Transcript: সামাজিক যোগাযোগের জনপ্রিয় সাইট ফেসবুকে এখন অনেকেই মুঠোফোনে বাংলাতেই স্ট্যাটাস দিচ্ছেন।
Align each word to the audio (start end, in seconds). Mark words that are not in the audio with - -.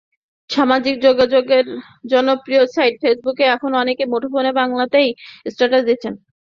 সামাজিক 0.49 0.95
যোগাযোগের 1.05 1.65
জনপ্রিয় 2.11 2.63
সাইট 2.75 2.95
ফেসবুকে 3.01 3.45
এখন 3.55 3.71
অনেকেই 3.81 4.11
মুঠোফোনে 4.11 4.51
বাংলাতেই 4.61 5.09
স্ট্যাটাস 5.45 5.83
দিচ্ছেন। 5.89 6.13